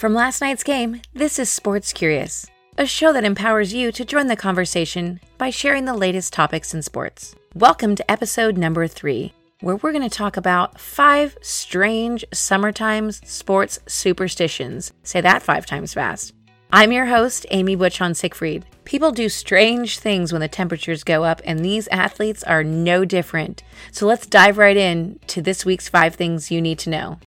From 0.00 0.14
last 0.14 0.40
night's 0.40 0.64
game, 0.64 1.02
this 1.12 1.38
is 1.38 1.50
Sports 1.50 1.92
Curious, 1.92 2.46
a 2.78 2.86
show 2.86 3.12
that 3.12 3.22
empowers 3.22 3.74
you 3.74 3.92
to 3.92 4.02
join 4.02 4.28
the 4.28 4.34
conversation 4.34 5.20
by 5.36 5.50
sharing 5.50 5.84
the 5.84 5.92
latest 5.92 6.32
topics 6.32 6.72
in 6.72 6.80
sports. 6.80 7.34
Welcome 7.54 7.96
to 7.96 8.10
episode 8.10 8.56
number 8.56 8.88
three, 8.88 9.34
where 9.60 9.76
we're 9.76 9.92
going 9.92 10.08
to 10.08 10.16
talk 10.16 10.38
about 10.38 10.80
five 10.80 11.36
strange 11.42 12.24
summertime 12.32 13.12
sports 13.12 13.78
superstitions. 13.86 14.94
Say 15.02 15.20
that 15.20 15.42
five 15.42 15.66
times 15.66 15.92
fast. 15.92 16.32
I'm 16.72 16.92
your 16.92 17.04
host, 17.04 17.44
Amy 17.50 17.76
Butchon 17.76 18.14
Siegfried. 18.14 18.64
People 18.84 19.12
do 19.12 19.28
strange 19.28 19.98
things 19.98 20.32
when 20.32 20.40
the 20.40 20.48
temperatures 20.48 21.04
go 21.04 21.24
up, 21.24 21.42
and 21.44 21.62
these 21.62 21.88
athletes 21.88 22.42
are 22.44 22.64
no 22.64 23.04
different. 23.04 23.62
So 23.92 24.06
let's 24.06 24.26
dive 24.26 24.56
right 24.56 24.78
in 24.78 25.20
to 25.26 25.42
this 25.42 25.66
week's 25.66 25.90
five 25.90 26.14
things 26.14 26.50
you 26.50 26.62
need 26.62 26.78
to 26.78 26.88
know. 26.88 27.18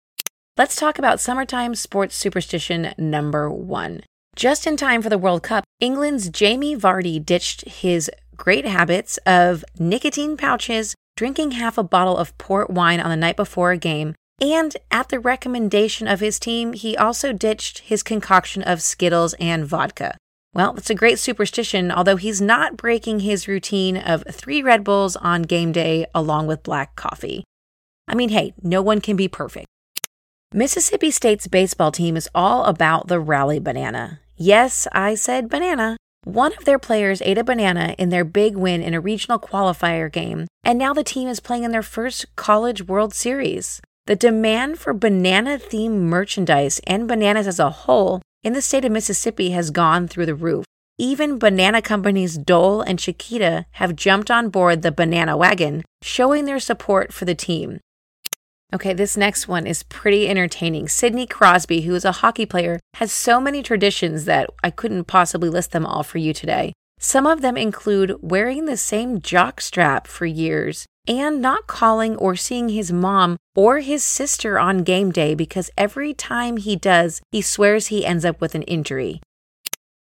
Let's 0.59 0.77
talk 0.77 0.99
about 0.99 1.19
summertime 1.19 1.75
sports 1.75 2.15
superstition 2.15 2.93
number 2.99 3.51
one. 3.51 4.03
Just 4.37 4.67
in 4.67 4.77
time 4.77 5.01
for 5.01 5.09
the 5.09 5.17
World 5.17 5.43
Cup, 5.43 5.65
England's 5.81 6.29
Jamie 6.29 6.77
Vardy 6.77 7.25
ditched 7.25 7.67
his 7.67 8.11
great 8.37 8.67
habits 8.67 9.19
of 9.25 9.65
nicotine 9.79 10.37
pouches, 10.37 10.95
drinking 11.17 11.53
half 11.53 11.79
a 11.79 11.83
bottle 11.83 12.19
of 12.19 12.37
port 12.37 12.69
wine 12.69 13.01
on 13.01 13.09
the 13.09 13.17
night 13.17 13.35
before 13.35 13.71
a 13.71 13.79
game, 13.79 14.15
and 14.43 14.77
at 14.91 15.09
the 15.09 15.19
recommendation 15.19 16.07
of 16.07 16.21
his 16.21 16.39
team, 16.39 16.75
he 16.75 16.99
also 16.99 17.33
ditched 17.33 17.79
his 17.79 18.03
concoction 18.03 18.63
of 18.63 18.83
Skittles 18.83 19.33
and 19.41 19.65
vodka. 19.65 20.19
Well, 20.53 20.77
it's 20.77 20.91
a 20.91 20.95
great 20.95 21.19
superstition, 21.19 21.91
although 21.91 22.17
he's 22.17 22.43
not 22.43 22.77
breaking 22.77 23.21
his 23.21 23.49
routine 23.49 23.97
of 23.97 24.23
three 24.31 24.63
Red 24.63 24.85
Bulls 24.85 25.17
on 25.17 25.43
game 25.45 25.73
day 25.73 26.05
along 26.15 26.47
with 26.47 26.63
black 26.63 26.95
coffee. 26.95 27.43
I 28.07 28.15
mean, 28.15 28.29
hey, 28.29 28.53
no 28.63 28.83
one 28.83 29.01
can 29.01 29.17
be 29.17 29.29
perfect. 29.29 29.67
Mississippi 30.55 31.11
State's 31.11 31.47
baseball 31.47 31.91
team 31.91 32.15
is 32.15 32.29
all 32.35 32.65
about 32.65 33.09
the 33.09 33.19
rally 33.19 33.59
banana. 33.59 34.21
Yes, 34.37 34.87
I 34.93 35.15
said 35.15 35.49
banana. 35.49 35.97
One 36.25 36.53
of 36.59 36.67
their 36.67 36.79
players 36.79 37.23
ate 37.23 37.39
a 37.39 37.45
banana 37.45 37.95
in 37.97 38.11
their 38.11 38.23
big 38.23 38.55
win 38.55 38.83
in 38.83 38.93
a 38.93 39.01
regional 39.01 39.39
qualifier 39.39 40.13
game, 40.13 40.47
and 40.63 40.79
now 40.79 40.93
the 40.93 41.05
team 41.05 41.27
is 41.27 41.41
playing 41.41 41.65
in 41.65 41.71
their 41.71 41.83
first 41.83 42.37
College 42.37 42.87
World 42.87 43.15
Series. 43.15 43.81
The 44.07 44.15
demand 44.15 44.79
for 44.79 44.93
banana 44.93 45.59
themed 45.59 46.01
merchandise 46.01 46.83
and 46.87 47.09
bananas 47.09 47.47
as 47.47 47.59
a 47.59 47.71
whole 47.71 48.21
in 48.45 48.53
the 48.53 48.61
state 48.61 48.85
of 48.85 48.93
Mississippi 48.93 49.53
has 49.53 49.71
gone 49.71 50.07
through 50.07 50.27
the 50.27 50.35
roof. 50.35 50.67
Even 50.99 51.39
banana 51.39 51.81
companies 51.81 52.37
Dole 52.37 52.83
and 52.83 52.99
Chiquita 52.99 53.65
have 53.73 53.97
jumped 53.97 54.31
on 54.31 54.51
board 54.51 54.83
the 54.83 54.93
banana 54.93 55.35
wagon, 55.35 55.83
showing 56.03 56.45
their 56.45 56.61
support 56.61 57.11
for 57.11 57.25
the 57.25 57.35
team. 57.35 57.81
Okay, 58.75 58.95
this 58.95 59.19
next 59.19 59.49
one 59.49 59.67
is 59.67 59.83
pretty 59.83 60.27
entertaining. 60.27 60.89
Sidney 60.89 61.27
Crosby, 61.27 61.83
who 61.83 61.95
is 61.95 62.07
a 62.07 62.13
hockey 62.13 62.47
player, 62.47 62.81
has 62.95 63.13
so 63.13 63.39
many 63.39 63.63
traditions 63.63 64.25
that 64.25 64.49
I 64.65 64.71
couldn't 64.71 65.05
possibly 65.05 65.51
list 65.51 65.73
them 65.73 65.85
all 65.85 66.03
for 66.03 66.17
you 66.17 66.33
today. 66.33 66.73
Some 66.99 67.27
of 67.27 67.43
them 67.43 67.59
include 67.59 68.17
wearing 68.23 68.65
the 68.65 68.79
same 68.79 69.21
jock 69.21 69.61
strap 69.61 70.07
for 70.07 70.25
years, 70.25 70.87
and 71.07 71.43
not 71.43 71.67
calling 71.67 72.17
or 72.17 72.35
seeing 72.35 72.71
his 72.71 72.91
mom 72.93 73.37
or 73.55 73.81
his 73.81 74.03
sister 74.03 74.59
on 74.59 74.85
game 74.85 75.11
day 75.11 75.35
because 75.35 75.71
every 75.77 76.15
time 76.15 76.57
he 76.57 76.75
does, 76.75 77.21
he 77.31 77.43
swears 77.43 77.89
he 77.89 78.07
ends 78.07 78.25
up 78.25 78.41
with 78.41 78.55
an 78.55 78.63
injury. 78.63 79.21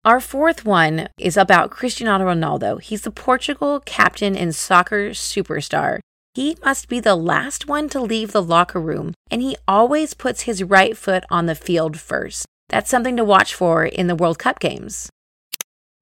Our 0.06 0.20
fourth 0.20 0.64
one 0.64 1.08
is 1.18 1.36
about 1.36 1.70
Cristiano 1.70 2.24
Ronaldo. 2.24 2.80
He's 2.80 3.02
the 3.02 3.10
Portugal 3.10 3.80
captain 3.84 4.36
and 4.36 4.54
soccer 4.54 5.10
superstar. 5.10 5.98
He 6.34 6.56
must 6.64 6.88
be 6.88 6.98
the 6.98 7.14
last 7.14 7.68
one 7.68 7.88
to 7.90 8.00
leave 8.00 8.32
the 8.32 8.42
locker 8.42 8.80
room, 8.80 9.14
and 9.30 9.40
he 9.40 9.56
always 9.68 10.14
puts 10.14 10.42
his 10.42 10.64
right 10.64 10.96
foot 10.96 11.22
on 11.30 11.46
the 11.46 11.54
field 11.54 12.00
first. 12.00 12.44
That's 12.68 12.90
something 12.90 13.16
to 13.16 13.24
watch 13.24 13.54
for 13.54 13.84
in 13.84 14.08
the 14.08 14.16
World 14.16 14.40
Cup 14.40 14.58
games. 14.58 15.08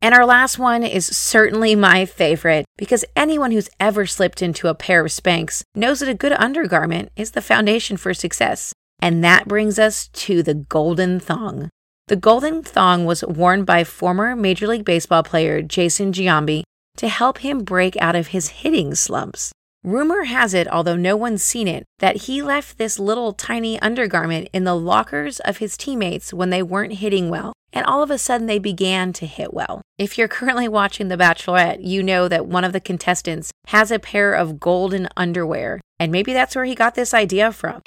And 0.01 0.15
our 0.15 0.25
last 0.25 0.59
one 0.59 0.83
is 0.83 1.07
certainly 1.07 1.77
my 1.77 2.07
favorite 2.07 2.65
because 2.79 3.05
anyone 3.15 3.53
who's 3.53 3.69
ever 3.79 4.07
slipped 4.07 4.41
into 4.41 4.69
a 4.69 4.75
pair 4.75 5.05
of 5.05 5.13
Spanx 5.13 5.63
knows 5.75 6.01
that 6.01 6.09
a 6.09 6.15
good 6.15 6.33
undergarment 6.33 7.11
is 7.15 7.33
the 7.33 7.43
foundation 7.43 7.99
for 7.99 8.15
success. 8.15 8.73
And 9.01 9.23
that 9.23 9.47
brings 9.47 9.79
us 9.79 10.09
to 10.09 10.43
the 10.43 10.55
golden 10.55 11.21
thong. 11.21 11.69
The 12.09 12.17
golden 12.17 12.63
thong 12.63 13.05
was 13.05 13.23
worn 13.23 13.65
by 13.65 13.85
former 13.85 14.35
Major 14.35 14.67
League 14.67 14.85
Baseball 14.85 15.23
player 15.23 15.63
Jason 15.63 16.13
Giambi 16.13 16.63
to 16.97 17.09
help 17.09 17.39
him 17.39 17.65
break 17.65 17.97
out 17.99 18.17
of 18.17 18.29
his 18.29 18.49
hitting 18.49 18.95
slumps. 18.95 19.53
Rumor 19.85 20.25
has 20.25 20.55
it, 20.55 20.69
although 20.69 20.95
no 20.95 21.17
one's 21.17 21.43
seen 21.43 21.67
it, 21.67 21.85
that 21.99 22.23
he 22.23 22.41
left 22.41 22.79
this 22.79 23.01
little 23.01 23.33
tiny 23.33 23.81
undergarment 23.81 24.49
in 24.53 24.63
the 24.63 24.77
lockers 24.77 25.41
of 25.41 25.59
his 25.59 25.77
teammates 25.77 26.33
when 26.33 26.51
they 26.51 26.63
weren't 26.63 26.95
hitting 26.95 27.29
well, 27.31 27.53
and 27.73 27.85
all 27.85 28.01
of 28.01 28.11
a 28.11 28.17
sudden 28.17 28.47
they 28.47 28.61
began 28.61 29.13
to 29.13 29.27
hit 29.27 29.53
well. 29.53 29.83
If 29.99 30.17
you're 30.17 30.29
currently 30.39 30.69
watching 30.69 31.09
The 31.09 31.17
Bachelorette, 31.17 31.85
you 31.85 32.01
know 32.01 32.29
that 32.29 32.47
one 32.47 32.63
of 32.63 32.73
the 32.73 32.81
contestants 32.81 33.51
has 33.69 33.91
a 33.91 33.99
pair 33.99 34.35
of 34.35 34.61
golden 34.61 35.09
underwear, 35.17 35.81
and 35.99 36.13
maybe 36.13 36.33
that's 36.33 36.55
where 36.55 36.65
he 36.65 36.77
got 36.77 36.95
this 36.95 37.13
idea 37.13 37.51
from. 37.51 37.83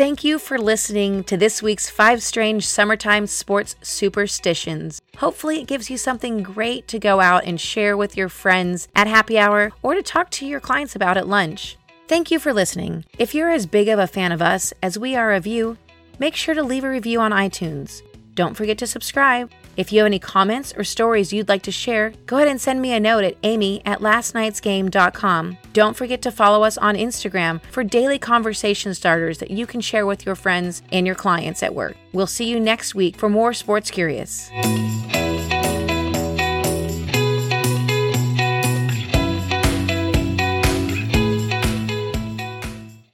Thank 0.00 0.24
you 0.24 0.38
for 0.38 0.56
listening 0.56 1.24
to 1.24 1.36
this 1.36 1.62
week's 1.62 1.90
Five 1.90 2.22
Strange 2.22 2.66
Summertime 2.66 3.26
Sports 3.26 3.76
Superstitions. 3.82 5.02
Hopefully, 5.18 5.60
it 5.60 5.66
gives 5.66 5.90
you 5.90 5.98
something 5.98 6.42
great 6.42 6.88
to 6.88 6.98
go 6.98 7.20
out 7.20 7.44
and 7.44 7.60
share 7.60 7.94
with 7.98 8.16
your 8.16 8.30
friends 8.30 8.88
at 8.96 9.06
happy 9.06 9.38
hour 9.38 9.72
or 9.82 9.94
to 9.94 10.02
talk 10.02 10.30
to 10.30 10.46
your 10.46 10.58
clients 10.58 10.96
about 10.96 11.18
at 11.18 11.28
lunch. 11.28 11.76
Thank 12.08 12.30
you 12.30 12.38
for 12.38 12.54
listening. 12.54 13.04
If 13.18 13.34
you're 13.34 13.50
as 13.50 13.66
big 13.66 13.88
of 13.88 13.98
a 13.98 14.06
fan 14.06 14.32
of 14.32 14.40
us 14.40 14.72
as 14.82 14.98
we 14.98 15.16
are 15.16 15.34
of 15.34 15.46
you, 15.46 15.76
make 16.18 16.34
sure 16.34 16.54
to 16.54 16.62
leave 16.62 16.84
a 16.84 16.88
review 16.88 17.20
on 17.20 17.32
iTunes. 17.32 18.00
Don't 18.40 18.56
forget 18.56 18.78
to 18.78 18.86
subscribe. 18.86 19.52
If 19.76 19.92
you 19.92 19.98
have 19.98 20.06
any 20.06 20.18
comments 20.18 20.72
or 20.74 20.82
stories 20.82 21.30
you'd 21.30 21.50
like 21.50 21.60
to 21.64 21.70
share, 21.70 22.14
go 22.24 22.36
ahead 22.36 22.48
and 22.48 22.58
send 22.58 22.80
me 22.80 22.94
a 22.94 22.98
note 22.98 23.22
at 23.22 23.36
amy 23.42 23.82
at 23.84 23.98
lastnightsgame.com. 23.98 25.58
Don't 25.74 25.94
forget 25.94 26.22
to 26.22 26.30
follow 26.30 26.64
us 26.64 26.78
on 26.78 26.94
Instagram 26.94 27.62
for 27.70 27.84
daily 27.84 28.18
conversation 28.18 28.94
starters 28.94 29.36
that 29.40 29.50
you 29.50 29.66
can 29.66 29.82
share 29.82 30.06
with 30.06 30.24
your 30.24 30.36
friends 30.36 30.80
and 30.90 31.06
your 31.06 31.16
clients 31.16 31.62
at 31.62 31.74
work. 31.74 31.98
We'll 32.14 32.26
see 32.26 32.48
you 32.48 32.58
next 32.58 32.94
week 32.94 33.16
for 33.16 33.28
more 33.28 33.52
Sports 33.52 33.90
Curious. 33.90 34.48